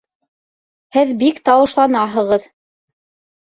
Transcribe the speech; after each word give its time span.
Һеҙ 0.97 1.11
бик 1.23 1.41
тауышланаһығыҙ 1.49 2.49